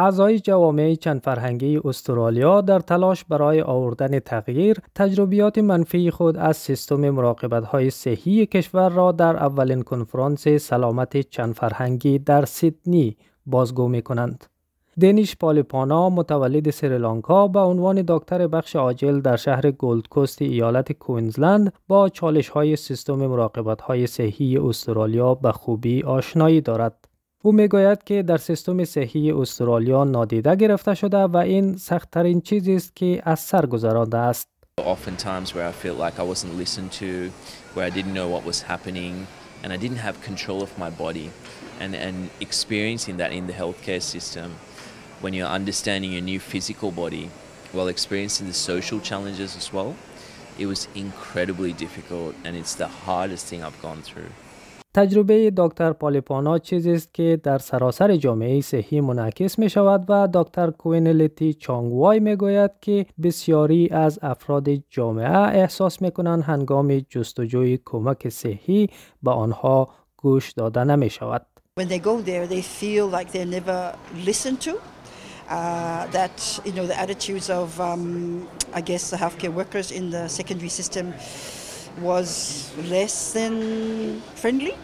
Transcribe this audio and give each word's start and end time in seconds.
اعضای 0.00 0.40
جوامع 0.40 0.94
چند 0.94 1.20
فرهنگی 1.20 1.80
استرالیا 1.84 2.60
در 2.60 2.80
تلاش 2.80 3.24
برای 3.24 3.62
آوردن 3.62 4.18
تغییر 4.18 4.76
تجربیات 4.94 5.58
منفی 5.58 6.10
خود 6.10 6.36
از 6.36 6.56
سیستم 6.56 7.10
مراقبت 7.10 7.64
های 7.64 7.90
صحی 7.90 8.46
کشور 8.46 8.88
را 8.88 9.12
در 9.12 9.36
اولین 9.36 9.82
کنفرانس 9.82 10.48
سلامت 10.48 11.16
چند 11.16 11.54
فرهنگی 11.54 12.18
در 12.18 12.44
سیدنی 12.44 13.16
بازگو 13.46 13.88
می 13.88 14.02
کنند. 14.02 14.44
دنیش 15.00 15.36
پالیپانا 15.36 16.10
متولد 16.10 16.70
سریلانکا 16.70 17.48
به 17.48 17.60
عنوان 17.60 18.04
دکتر 18.08 18.46
بخش 18.46 18.76
عاجل 18.76 19.20
در 19.20 19.36
شهر 19.36 19.70
گولد 19.70 20.08
کوست 20.08 20.42
ایالت 20.42 20.92
کوینزلند 20.92 21.72
با 21.88 22.08
چالش 22.08 22.48
های 22.48 22.76
سیستم 22.76 23.14
مراقبت 23.14 23.80
های 23.80 24.06
صحی 24.06 24.58
استرالیا 24.58 25.34
به 25.34 25.52
خوبی 25.52 26.02
آشنایی 26.02 26.60
دارد. 26.60 27.09
او 27.42 27.52
می‌گوید 27.52 28.04
که 28.04 28.22
در 28.22 28.36
سیستم 28.36 28.84
صحی 28.84 29.32
استرالیا 29.32 30.04
نادیده 30.04 30.56
گرفته 30.56 30.94
شده 30.94 31.18
و 31.18 31.36
این 31.36 31.76
سختترین 31.76 32.40
چیزی 32.40 32.74
است 32.74 32.96
که 32.96 33.22
از 33.24 33.40
سر 33.40 33.66
گذرانده 33.66 34.18
است. 34.18 34.48
Oftentimes 34.80 35.54
where 35.54 35.66
I 35.68 35.72
felt 35.72 35.98
like 35.98 36.18
I 36.18 36.22
wasn't 36.22 36.54
listened 36.62 36.92
to, 37.00 37.06
where 37.74 37.86
I 37.86 37.90
didn't 37.90 38.14
know 38.14 38.28
what 38.34 38.44
was 38.50 38.62
happening 38.62 39.14
and 39.62 39.72
I 39.72 39.76
didn't 39.76 40.02
have 40.08 40.14
control 40.30 40.60
of 40.62 40.70
my 40.78 40.90
body 41.04 41.28
and, 41.82 41.92
and 42.06 42.16
experiencing 42.40 43.16
that 43.22 43.32
in 43.38 43.46
the 43.46 43.56
healthcare 43.62 44.02
system 44.14 44.48
when 45.22 45.32
you're 45.36 45.54
understanding 45.60 46.10
your 46.16 46.26
new 46.32 46.40
physical 46.52 46.90
body 47.02 47.26
while 47.74 47.88
experiencing 47.96 48.46
the 48.52 48.58
social 48.72 48.98
challenges 49.10 49.50
as 49.60 49.66
well, 49.76 49.90
it 50.58 50.66
was 50.72 50.88
incredibly 51.04 51.72
difficult 51.84 52.34
and 52.44 52.52
it's 52.60 52.74
the 52.74 52.90
hardest 53.06 53.44
thing 53.46 53.60
I've 53.66 53.80
gone 53.88 54.02
through. 54.08 54.32
تجربه 54.94 55.52
دکتر 55.56 55.92
پالیپانا 55.92 56.58
چیزی 56.58 56.92
است 56.92 57.14
که 57.14 57.40
در 57.42 57.58
سراسر 57.58 58.16
جامعه 58.16 58.60
صحی 58.60 59.00
منعکس 59.00 59.58
می 59.58 59.70
شود 59.70 60.04
و 60.08 60.28
دکتر 60.34 60.70
کوینلیتی 60.70 61.54
چانگوای 61.54 62.20
می 62.20 62.36
گوید 62.36 62.70
که 62.80 63.06
بسیاری 63.22 63.88
از 63.88 64.18
افراد 64.22 64.68
جامعه 64.90 65.38
احساس 65.38 66.02
می 66.02 66.10
کنند 66.10 66.42
هنگام 66.42 66.98
جستجوی 66.98 67.78
کمک 67.84 68.28
صحی 68.28 68.86
به 69.22 69.30
آنها 69.30 69.88
گوش 70.16 70.50
داده 70.50 70.84
نمی 70.84 71.10
شود. 71.10 71.46
When 71.80 71.88
they 71.88 71.98
go 71.98 72.20
there, 72.20 72.46
they 72.46 72.62
feel 72.62 73.06
like 73.18 73.28
they're 73.32 73.54
never 73.60 73.94
listened 74.26 74.60
to. 74.66 74.72
Uh, 75.50 76.06
that 76.18 76.60
you 76.64 76.72
know 76.76 76.86
the 76.86 76.98
attitudes 77.04 77.50
of 77.50 77.80
um, 77.80 78.46
I 78.72 78.80
guess 78.90 79.10
the 79.10 79.16
healthcare 79.16 79.52
workers 79.60 79.90
in 79.90 80.10
the 80.10 80.28
secondary 80.28 80.68
system 80.68 81.06
was 81.98 82.70
less 82.88 83.32
than 83.32 84.20
friendly. 84.34 84.74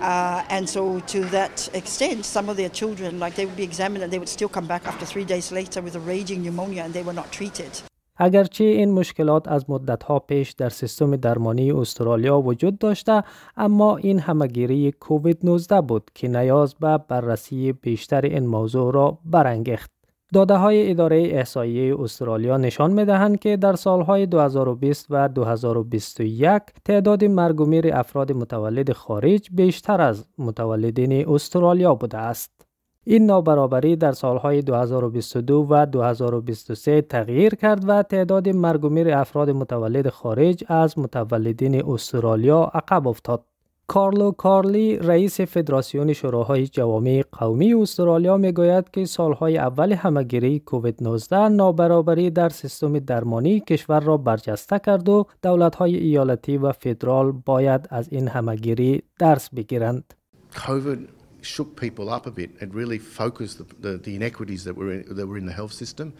Uh, 0.00 0.44
and 0.48 0.68
so, 0.68 1.00
to 1.00 1.24
that 1.26 1.68
extent, 1.74 2.24
some 2.24 2.48
of 2.48 2.56
their 2.56 2.68
children, 2.68 3.18
like 3.18 3.34
they 3.34 3.46
would 3.46 3.56
be 3.56 3.64
examined 3.64 4.04
and 4.04 4.12
they 4.12 4.18
would 4.18 4.28
still 4.28 4.48
come 4.48 4.66
back 4.66 4.86
after 4.86 5.04
three 5.04 5.24
days 5.24 5.50
later 5.50 5.82
with 5.82 5.96
a 5.96 6.00
raging 6.00 6.42
pneumonia 6.42 6.82
and 6.84 6.94
they 6.94 7.02
were 7.02 7.12
not 7.12 7.32
treated. 7.32 7.82
اگرچه 8.20 8.64
این 8.64 8.92
مشکلات 8.92 9.48
از 9.48 9.70
مدتها 9.70 10.18
پیش 10.18 10.52
در 10.52 10.68
سیستم 10.68 11.16
درمانی 11.16 11.72
استرالیا 11.72 12.40
وجود 12.40 12.78
داشته 12.78 13.22
اما 13.56 13.96
این 13.96 14.18
همگیری 14.18 14.92
کووید 14.92 15.38
19 15.44 15.80
بود 15.80 16.10
که 16.14 16.28
نیاز 16.28 16.74
به 16.74 16.98
بررسی 17.08 17.72
بیشتر 17.72 18.20
این 18.20 18.46
موضوع 18.46 18.94
را 18.94 19.18
برانگیخت. 19.24 19.97
داده 20.32 20.54
های 20.54 20.90
اداره 20.90 21.16
احصایه 21.16 22.00
استرالیا 22.00 22.56
نشان 22.56 22.92
می 22.92 23.04
دهند 23.04 23.38
که 23.38 23.56
در 23.56 23.76
سالهای 23.76 24.26
2020 24.26 25.06
و 25.10 25.28
2021 25.28 26.62
تعداد 26.84 27.24
مرگ 27.24 27.86
افراد 27.92 28.32
متولد 28.32 28.92
خارج 28.92 29.48
بیشتر 29.52 30.00
از 30.00 30.26
متولدین 30.38 31.28
استرالیا 31.28 31.94
بوده 31.94 32.18
است. 32.18 32.58
این 33.04 33.26
نابرابری 33.26 33.96
در 33.96 34.12
سالهای 34.12 34.62
2022 34.62 35.66
و 35.70 35.86
2023 35.86 37.02
تغییر 37.02 37.54
کرد 37.54 37.88
و 37.88 38.02
تعداد 38.02 38.48
مرگ 38.48 39.08
افراد 39.08 39.50
متولد 39.50 40.08
خارج 40.08 40.64
از 40.66 40.98
متولدین 40.98 41.84
استرالیا 41.84 42.70
عقب 42.74 43.08
افتاد. 43.08 43.47
کارلو 43.90 44.30
کارلی 44.30 44.96
رئیس 44.96 45.40
فدراسیون 45.40 46.12
شوراهای 46.12 46.66
جوامع 46.66 47.24
قومی 47.32 47.74
استرالیا 47.74 48.36
می‌گوید 48.36 48.90
که 48.90 49.04
سالهای 49.04 49.58
اول 49.58 49.92
همگیری 49.92 50.60
کووید 50.60 51.02
19 51.02 51.48
نابرابری 51.48 52.30
در 52.30 52.48
سیستم 52.48 52.98
درمانی 52.98 53.60
کشور 53.60 54.00
را 54.00 54.16
برجسته 54.16 54.78
کرد 54.78 55.08
و 55.08 55.26
دولت‌های 55.42 55.96
ایالتی 55.96 56.56
و 56.56 56.72
فدرال 56.72 57.32
باید 57.32 57.88
از 57.90 58.08
این 58.12 58.28
همگیری 58.28 59.02
درس 59.18 59.50
بگیرند. 59.54 60.14
COVID 60.54 60.98
shook 61.42 61.76
people 61.76 62.08
up 62.10 62.26
a 62.26 62.30
bit. 62.30 62.50
It 62.60 62.74
really 62.74 62.98
focused 62.98 63.58
the, 63.58 63.66
the, 63.84 63.92
the 64.06 64.14
inequities 64.14 64.64
that 64.64 64.76
were, 64.76 64.92
in, 64.92 65.16
that 65.16 65.26
were 65.26 65.38
in 65.38 65.46
the 65.46 65.56
health 65.60 65.72
system. 65.72 66.12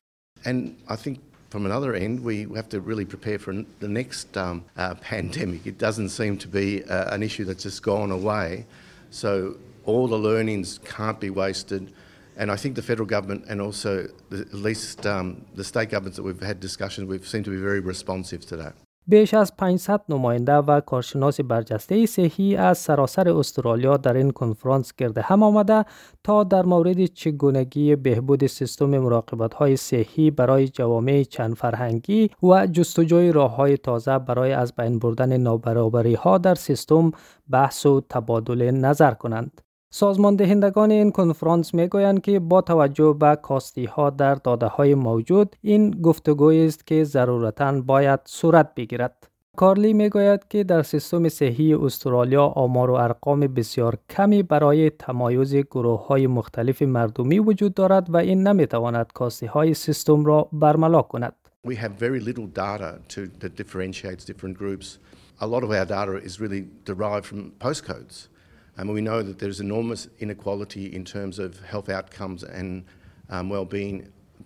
And 0.44 0.56
I 0.94 0.96
think 0.96 1.18
from 1.50 1.64
another 1.64 1.94
end, 1.94 2.20
we 2.20 2.46
have 2.54 2.68
to 2.70 2.80
really 2.80 3.04
prepare 3.04 3.38
for 3.38 3.64
the 3.80 3.88
next 3.88 4.36
um, 4.36 4.64
uh, 4.76 4.94
pandemic. 5.00 5.66
It 5.66 5.78
doesn't 5.78 6.10
seem 6.10 6.36
to 6.38 6.48
be 6.48 6.84
uh, 6.84 7.14
an 7.14 7.22
issue 7.22 7.44
that's 7.44 7.62
just 7.62 7.82
gone 7.82 8.10
away. 8.10 8.66
So 9.10 9.56
all 9.84 10.06
the 10.06 10.18
learnings 10.18 10.78
can't 10.84 11.18
be 11.18 11.30
wasted. 11.30 11.92
And 12.36 12.50
I 12.50 12.56
think 12.56 12.76
the 12.76 12.82
federal 12.82 13.06
government 13.06 13.46
and 13.48 13.60
also 13.60 14.08
the, 14.28 14.40
at 14.40 14.54
least 14.54 15.06
um, 15.06 15.44
the 15.54 15.64
state 15.64 15.90
governments 15.90 16.16
that 16.16 16.22
we've 16.22 16.40
had 16.40 16.60
discussions 16.60 17.08
with 17.08 17.26
seem 17.26 17.42
to 17.44 17.50
be 17.50 17.56
very 17.56 17.80
responsive 17.80 18.44
to 18.46 18.56
that. 18.58 18.74
بیش 19.10 19.34
از 19.34 19.56
500 19.56 20.00
نماینده 20.08 20.52
و 20.52 20.80
کارشناس 20.80 21.40
برجسته 21.40 22.06
صحی 22.06 22.56
از 22.56 22.78
سراسر 22.78 23.28
استرالیا 23.28 23.96
در 23.96 24.16
این 24.16 24.30
کنفرانس 24.30 24.92
گرده 24.98 25.22
هم 25.22 25.42
آمده 25.42 25.84
تا 26.24 26.44
در 26.44 26.62
مورد 26.62 27.04
چگونگی 27.04 27.96
بهبود 27.96 28.46
سیستم 28.46 28.86
مراقبت 28.86 29.54
های 29.54 29.76
صحی 29.76 30.30
برای 30.30 30.68
جوامع 30.68 31.22
چند 31.22 31.54
فرهنگی 31.54 32.30
و 32.42 32.66
جستجوی 32.66 33.32
راه 33.32 33.56
های 33.56 33.76
تازه 33.76 34.18
برای 34.18 34.52
از 34.52 34.72
بین 34.76 34.98
بردن 34.98 35.36
نابرابری 35.36 36.14
ها 36.14 36.38
در 36.38 36.54
سیستم 36.54 37.10
بحث 37.50 37.86
و 37.86 38.00
تبادل 38.00 38.70
نظر 38.70 39.14
کنند. 39.14 39.67
سازمان 39.90 40.36
دهندگان 40.36 40.90
این 40.90 41.10
کنفرانس 41.10 41.74
می 41.74 41.88
گویند 41.88 42.20
که 42.20 42.38
با 42.40 42.60
توجه 42.60 43.16
به 43.20 43.38
کاستی 43.42 43.84
ها 43.84 44.10
در 44.10 44.34
داده 44.34 44.66
های 44.66 44.94
موجود 44.94 45.56
این 45.62 45.90
گفتگوی 45.90 46.66
است 46.66 46.86
که 46.86 47.04
ضرورتا 47.04 47.80
باید 47.80 48.20
صورت 48.24 48.74
بگیرد. 48.74 49.28
کارلی 49.56 49.92
می 49.92 50.08
گوید 50.08 50.48
که 50.48 50.64
در 50.64 50.82
سیستم 50.82 51.28
صحی 51.28 51.74
استرالیا 51.74 52.44
آمار 52.44 52.90
و 52.90 52.94
ارقام 52.94 53.40
بسیار 53.40 53.98
کمی 54.10 54.42
برای 54.42 54.90
تمایز 54.90 55.54
گروه 55.54 56.06
های 56.06 56.26
مختلف 56.26 56.82
مردمی 56.82 57.38
وجود 57.38 57.74
دارد 57.74 58.14
و 58.14 58.16
این 58.16 58.46
نمی 58.46 58.66
تواند 58.66 59.06
کاستی 59.14 59.46
های 59.46 59.74
سیستم 59.74 60.24
را 60.24 60.48
برملا 60.52 61.02
کند. 61.02 61.34
We 61.66 61.74
have 61.74 61.92
very 61.98 62.20
little 62.20 62.46
data 62.46 62.90
to, 63.08 63.20
that 63.40 63.56
differentiates 63.56 64.24
different 64.24 64.58
groups. 64.58 64.98
A 65.40 65.46
lot 65.46 65.62
of 65.64 65.70
our 65.70 65.84
data 65.84 66.16
is 66.28 66.40
really 66.40 66.62
derived 66.84 67.26
from 67.26 67.52
postcodes. 67.64 68.28
And 68.78 68.88
we 68.96 69.00
know 69.00 69.20
that 69.28 69.38
there's 69.40 69.60
enormous 69.60 70.02
inequality 70.24 70.84
in 70.98 71.04
terms 71.04 71.38
of 71.40 71.50
health 71.72 71.88
outcomes 71.98 72.40
and 72.58 72.84
um, 73.28 73.44
well-being 73.54 73.96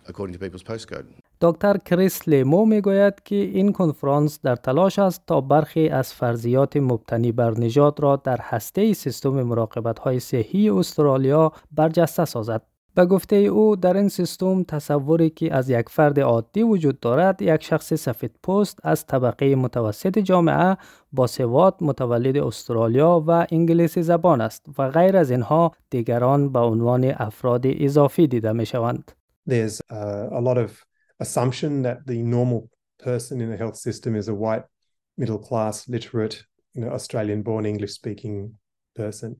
according 0.08 0.32
to 0.32 0.38
people's 0.38 0.62
postcode. 0.62 1.06
دکتر 1.40 1.76
کریس 1.76 2.28
لیمو 2.28 2.66
می 2.66 2.80
گوید 2.80 3.22
که 3.24 3.36
این 3.36 3.72
کنفرانس 3.72 4.40
در 4.42 4.56
تلاش 4.56 4.98
است 4.98 5.22
تا 5.26 5.40
برخی 5.40 5.88
از 5.88 6.12
فرضیات 6.12 6.76
مبتنی 6.76 7.32
بر 7.32 7.50
نژاد 7.58 8.00
را 8.00 8.16
در 8.16 8.40
هسته 8.40 8.92
سیستم 8.92 9.42
مراقبت 9.42 9.98
های 9.98 10.20
صحی 10.20 10.70
استرالیا 10.70 11.52
برجسته 11.72 12.24
سازد. 12.24 12.62
به 12.94 13.06
گفته 13.06 13.36
او 13.36 13.76
در 13.76 13.96
این 13.96 14.08
سیستم 14.08 14.62
تصوری 14.62 15.30
که 15.30 15.54
از 15.54 15.70
یک 15.70 15.88
فرد 15.88 16.20
عادی 16.20 16.62
وجود 16.62 17.00
دارد 17.00 17.42
یک 17.42 17.62
شخص 17.62 17.94
سفید 17.94 18.30
پوست 18.42 18.78
از 18.82 19.06
طبقه 19.06 19.54
متوسط 19.54 20.18
جامعه 20.18 20.76
با 21.12 21.26
سواد 21.26 21.76
متولد 21.80 22.36
استرالیا 22.36 23.24
و 23.26 23.46
انگلیسی 23.50 24.02
زبان 24.02 24.40
است 24.40 24.66
و 24.78 24.90
غیر 24.90 25.16
از 25.16 25.30
اینها 25.30 25.72
دیگران 25.90 26.52
به 26.52 26.58
عنوان 26.58 27.04
افراد 27.04 27.62
اضافی 27.64 28.26
دیده 28.26 28.52
می 28.52 28.66
شوند. 28.66 29.12
There's 29.50 29.80
a 29.90 30.40
lot 30.40 30.58
of 30.58 30.70
assumption 31.22 31.82
that 31.82 31.98
the 32.06 32.22
normal 32.22 32.68
person 32.98 33.40
in 33.40 33.48
the 33.50 33.56
health 33.56 33.76
system 33.76 34.16
is 34.16 34.28
a 34.28 34.34
white 34.34 34.64
middle 35.16 35.38
class 35.48 35.88
literate 35.88 36.36
you 36.74 36.82
know 36.82 36.90
Australian 36.98 37.42
born 37.42 37.64
English 37.66 37.92
speaking 38.00 38.34
person 39.02 39.30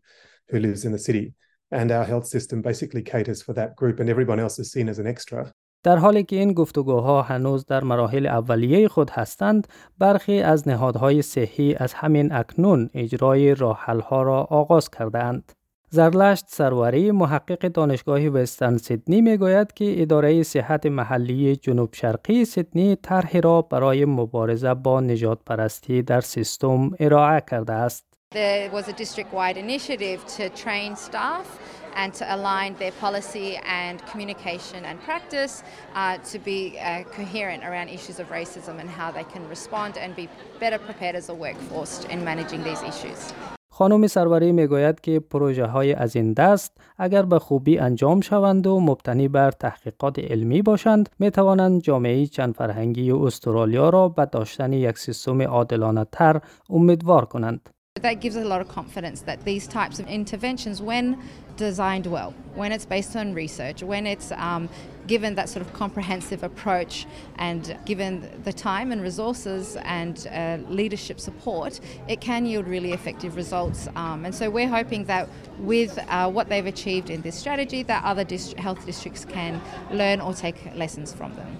who 0.48 0.58
lives 0.58 0.84
in 0.84 0.92
the 0.92 0.98
city 1.08 1.34
and 1.72 1.90
our 1.90 2.04
health 2.04 2.26
system 2.26 2.62
basically 2.62 3.02
caters 3.02 3.40
for 3.42 3.52
that 3.54 3.70
group 3.76 4.00
and 4.00 4.08
everyone 4.08 4.40
else 4.44 4.58
is 4.58 4.70
seen 4.70 4.88
as 4.88 4.98
an 4.98 5.06
extra. 5.06 5.52
در 5.84 5.96
حالی 5.96 6.22
که 6.22 6.36
این 6.36 6.52
گفتگوها 6.52 7.22
هنوز 7.22 7.66
در 7.66 7.84
مراحل 7.84 8.26
اولیه 8.26 8.88
خود 8.88 9.10
هستند، 9.10 9.68
برخی 9.98 10.40
از 10.40 10.68
نهادهای 10.68 11.22
صحی 11.22 11.74
از 11.74 11.94
همین 11.94 12.32
اکنون 12.32 12.90
اجرای 12.94 13.54
راحلها 13.54 14.22
را 14.22 14.40
آغاز 14.40 14.90
کردند. 14.90 15.52
زرلشت 15.90 16.44
سروری 16.48 17.10
محقق 17.10 17.68
دانشگاه 17.68 18.28
وستن 18.28 18.76
سیدنی 18.76 19.20
می 19.20 19.36
گوید 19.36 19.72
که 19.72 20.02
اداره 20.02 20.42
صحت 20.42 20.86
محلی 20.86 21.56
جنوب 21.56 21.94
شرقی 21.94 22.44
سیدنی 22.44 22.96
طرحی 22.96 23.40
را 23.40 23.62
برای 23.62 24.04
مبارزه 24.04 24.74
با 24.74 25.00
نجات 25.00 25.38
پرستی 25.46 26.02
در 26.02 26.20
سیستم 26.20 26.90
ارائه 27.00 27.42
کرده 27.50 27.72
است. 27.72 28.11
There 28.32 28.70
was 28.70 28.88
a 28.88 28.94
district-wide 28.94 29.58
initiative 29.58 30.18
to 30.36 30.48
train 30.64 30.96
staff 30.96 31.46
and 31.94 32.14
to 32.14 32.24
align 32.34 32.70
their 32.82 32.92
policy 32.92 33.58
and 33.82 33.96
communication 34.10 34.86
and 34.88 34.96
practice 35.02 35.62
uh, 35.94 36.16
to 36.30 36.38
be 36.38 36.78
uh, 36.78 37.04
coherent 37.18 37.62
around 37.62 37.88
issues 37.90 38.18
of 38.22 38.26
racism 38.30 38.80
and 38.80 38.88
how 38.88 39.10
they 39.10 39.24
can 39.34 39.46
respond 39.48 39.98
and 39.98 40.16
be 40.16 40.26
better 40.60 40.78
prepared 40.78 41.14
as 41.14 41.28
a 41.28 41.34
workforce 41.34 41.94
in 42.12 42.24
managing 42.24 42.62
these 42.64 42.82
issues. 42.82 43.32
خانم 43.70 44.06
سروری 44.06 44.52
می‌گوید 44.52 45.00
که 45.00 45.20
پروژه 45.20 45.66
های 45.66 45.92
از 45.92 46.16
این 46.16 46.32
دست 46.32 46.72
اگر 46.98 47.22
به 47.22 47.38
خوبی 47.38 47.78
انجام 47.78 48.20
شوند 48.20 48.66
و 48.66 48.80
مبتنی 48.80 49.28
بر 49.28 49.50
تحقیقات 49.50 50.18
علمی 50.18 50.62
باشند 50.62 51.08
می 51.18 51.30
توانند 51.30 51.82
جامعه 51.82 52.26
چند 52.26 52.54
فرهنگی 52.54 53.12
استرالیا 53.12 53.88
را 53.88 54.08
به 54.08 54.26
داشتن 54.26 54.72
یک 54.72 54.98
سیستم 54.98 55.42
عادلانه 55.42 56.06
تر 56.12 56.40
امیدوار 56.70 57.24
کنند. 57.24 57.70
That 58.02 58.14
gives 58.14 58.36
us 58.36 58.44
a 58.44 58.48
lot 58.48 58.60
of 58.60 58.68
confidence 58.68 59.20
that 59.22 59.44
these 59.44 59.68
types 59.68 60.00
of 60.00 60.08
interventions, 60.08 60.82
when 60.82 61.22
designed 61.56 62.06
well, 62.06 62.34
when 62.54 62.72
it's 62.72 62.84
based 62.84 63.14
on 63.14 63.32
research, 63.32 63.82
when 63.82 64.06
it's 64.06 64.32
um, 64.32 64.68
given 65.06 65.34
that 65.36 65.48
sort 65.48 65.64
of 65.64 65.72
comprehensive 65.72 66.42
approach 66.42 67.06
and 67.36 67.78
given 67.84 68.28
the 68.42 68.52
time 68.52 68.90
and 68.90 69.02
resources 69.02 69.76
and 69.84 70.26
uh, 70.32 70.58
leadership 70.68 71.20
support, 71.20 71.78
it 72.08 72.20
can 72.20 72.44
yield 72.44 72.66
really 72.66 72.92
effective 72.92 73.36
results. 73.36 73.88
Um, 73.94 74.24
and 74.24 74.34
so 74.34 74.50
we're 74.50 74.68
hoping 74.68 75.04
that 75.04 75.28
with 75.58 75.98
uh, 76.08 76.28
what 76.28 76.48
they've 76.48 76.66
achieved 76.66 77.08
in 77.08 77.22
this 77.22 77.36
strategy, 77.36 77.84
that 77.84 78.02
other 78.04 78.24
dist- 78.24 78.58
health 78.58 78.84
districts 78.84 79.24
can 79.24 79.60
learn 79.92 80.20
or 80.20 80.34
take 80.34 80.74
lessons 80.74 81.12
from 81.12 81.34
them. 81.36 81.58